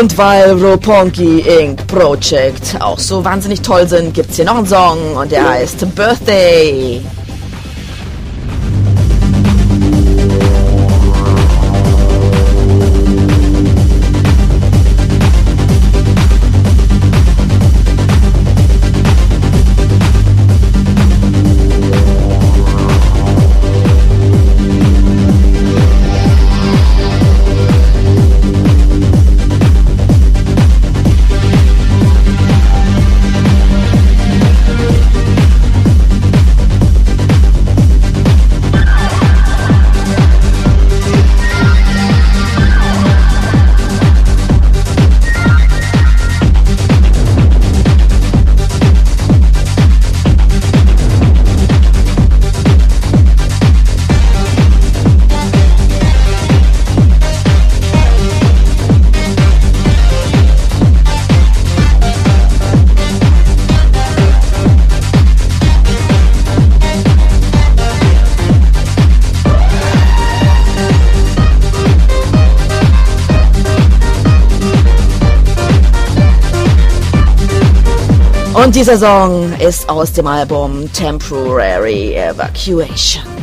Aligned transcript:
Und 0.00 0.18
weil 0.18 0.52
Roponki 0.52 1.40
Inc. 1.40 1.86
Project 1.86 2.76
auch 2.80 2.98
so 2.98 3.24
wahnsinnig 3.24 3.60
toll 3.60 3.86
sind, 3.86 4.12
gibt's 4.12 4.36
hier 4.36 4.44
noch 4.44 4.56
einen 4.56 4.66
Song 4.66 5.16
und 5.16 5.30
der 5.30 5.48
heißt 5.48 5.94
Birthday. 5.94 7.00
Und 78.62 78.76
dieser 78.76 78.96
Song 78.96 79.52
ist 79.58 79.88
aus 79.88 80.12
dem 80.12 80.28
Album 80.28 80.88
Temporary 80.92 82.14
Evacuation. 82.14 83.41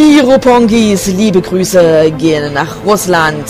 Die 0.00 0.18
Ropongis, 0.18 1.08
liebe 1.08 1.42
Grüße, 1.42 2.10
gehen 2.16 2.54
nach 2.54 2.74
Russland. 2.86 3.44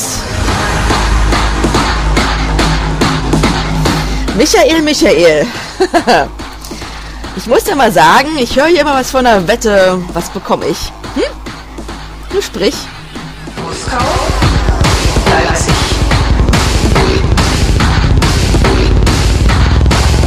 Michael, 4.37 4.83
Michael. 4.83 5.47
ich 7.37 7.47
muss 7.47 7.63
dir 7.63 7.77
mal 7.77 7.93
sagen, 7.93 8.31
ich 8.37 8.57
höre 8.57 8.67
hier 8.67 8.81
immer 8.81 8.95
was 8.95 9.13
von 9.13 9.23
der 9.23 9.47
Wette. 9.47 10.03
Was 10.13 10.29
bekomme 10.31 10.67
ich? 10.67 10.91
Hm? 11.15 11.23
Du 12.33 12.43
sprich. 12.43 12.75
Moskau, 13.65 14.05
Leipzig. 15.31 15.75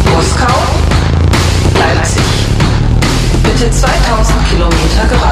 Moskau, 0.06 0.56
Leipzig. 1.78 2.24
Bitte 3.44 3.70
2000 3.70 4.50
Kilometer 4.50 5.06
geradeaus. 5.10 5.23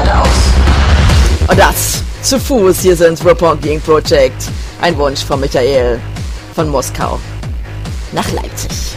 Und 1.48 1.58
das 1.58 2.02
zu 2.22 2.38
Fuß. 2.38 2.80
Hier 2.80 2.96
sind 2.96 3.24
Reporting 3.24 3.80
Project. 3.80 4.50
Ein 4.80 4.96
Wunsch 4.96 5.24
von 5.24 5.40
Michael 5.40 6.00
von 6.54 6.68
Moskau 6.68 7.18
nach 8.12 8.30
Leipzig. 8.32 8.96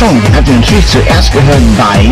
Song. 0.00 0.18
Habt 0.34 0.48
ihr 0.48 0.54
natürlich 0.54 0.86
zuerst 0.86 1.30
gehört 1.30 1.60
bei 1.76 2.08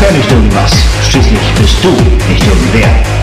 Hör 0.00 0.12
nicht 0.12 0.30
irgendwas. 0.30 0.72
Schließlich 1.10 1.52
bist 1.60 1.76
du 1.84 1.90
nicht 2.26 2.46
irgendwer. 2.46 3.17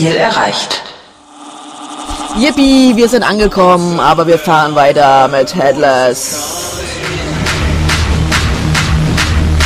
Ziel 0.00 0.14
erreicht. 0.16 0.82
Yippie, 2.36 2.94
wir 2.96 3.08
sind 3.08 3.22
angekommen, 3.22 3.98
aber 3.98 4.26
wir 4.26 4.38
fahren 4.38 4.74
weiter 4.74 5.28
mit 5.28 5.54
Headless. 5.54 6.76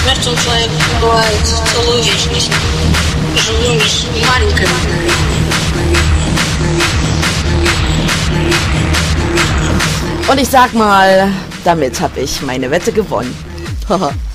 Мертвым 0.06 0.36
человеком 0.38 0.76
бывает 1.00 1.46
целую 1.72 2.02
вечность. 2.02 2.50
Живым 3.36 3.78
лишь 3.78 4.04
маленькое 4.28 4.68
мгновение. 4.68 5.10
Und 10.30 10.40
ich 10.40 10.48
sag 10.48 10.72
mal, 10.74 11.28
damit 11.64 12.00
habe 12.00 12.20
ich 12.20 12.40
meine 12.42 12.70
Wette 12.70 12.92
gewonnen. 12.92 13.36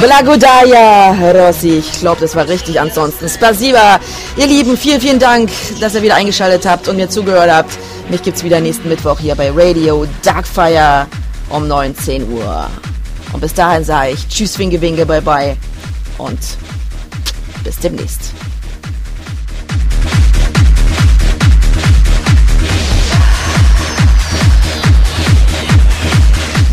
Blagodaya, 0.00 1.12
Rossi. 1.30 1.78
Ich 1.78 2.00
glaube, 2.00 2.22
das 2.22 2.34
war 2.34 2.48
richtig 2.48 2.80
ansonsten. 2.80 3.28
Spasiba, 3.28 4.00
ihr 4.38 4.46
Lieben, 4.46 4.74
vielen, 4.74 4.98
vielen 4.98 5.18
Dank, 5.18 5.50
dass 5.78 5.94
ihr 5.94 6.00
wieder 6.00 6.14
eingeschaltet 6.14 6.64
habt 6.64 6.88
und 6.88 6.96
mir 6.96 7.10
zugehört 7.10 7.52
habt. 7.52 7.70
Mich 8.08 8.22
gibt's 8.22 8.42
wieder 8.42 8.60
nächsten 8.60 8.88
Mittwoch 8.88 9.18
hier 9.18 9.34
bei 9.34 9.50
Radio 9.54 10.06
Darkfire 10.22 11.06
um 11.50 11.68
19 11.68 12.32
Uhr. 12.32 12.66
Und 13.34 13.40
bis 13.42 13.52
dahin 13.52 13.84
sage 13.84 14.12
ich 14.12 14.26
Tschüss, 14.26 14.58
Winke, 14.58 14.80
Winke, 14.80 15.04
bye 15.04 15.20
bye 15.20 15.54
und 16.16 16.38
bis 17.62 17.78
demnächst. 17.78 18.32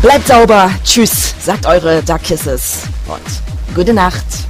Bleibt 0.00 0.26
sauber, 0.26 0.70
tschüss, 0.82 1.34
sagt 1.44 1.66
eure 1.66 2.02
Dark 2.02 2.22
Kisses 2.22 2.87
Report. 3.08 3.22
Gute 3.74 3.94
Nacht! 3.94 4.47